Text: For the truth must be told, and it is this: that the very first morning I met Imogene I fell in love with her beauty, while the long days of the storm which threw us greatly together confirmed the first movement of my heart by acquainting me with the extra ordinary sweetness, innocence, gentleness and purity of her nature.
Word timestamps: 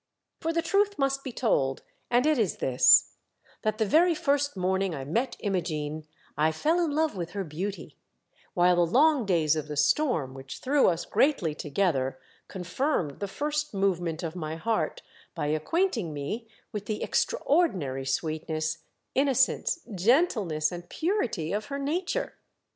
For 0.39 0.51
the 0.51 0.63
truth 0.63 0.97
must 0.97 1.23
be 1.23 1.31
told, 1.31 1.83
and 2.09 2.25
it 2.25 2.39
is 2.39 2.57
this: 2.57 3.17
that 3.61 3.77
the 3.77 3.85
very 3.85 4.15
first 4.15 4.57
morning 4.57 4.95
I 4.95 5.03
met 5.05 5.37
Imogene 5.41 6.07
I 6.35 6.51
fell 6.51 6.83
in 6.83 6.89
love 6.89 7.15
with 7.15 7.33
her 7.33 7.43
beauty, 7.43 7.97
while 8.55 8.77
the 8.77 8.85
long 8.91 9.27
days 9.27 9.55
of 9.55 9.67
the 9.67 9.77
storm 9.77 10.33
which 10.33 10.57
threw 10.57 10.87
us 10.87 11.05
greatly 11.05 11.53
together 11.53 12.19
confirmed 12.47 13.19
the 13.19 13.27
first 13.27 13.75
movement 13.75 14.23
of 14.23 14.35
my 14.35 14.55
heart 14.55 15.03
by 15.35 15.45
acquainting 15.45 16.15
me 16.15 16.47
with 16.71 16.87
the 16.87 17.03
extra 17.03 17.37
ordinary 17.37 18.07
sweetness, 18.07 18.79
innocence, 19.13 19.81
gentleness 19.93 20.71
and 20.71 20.89
purity 20.89 21.53
of 21.53 21.65
her 21.65 21.77
nature. 21.77 22.33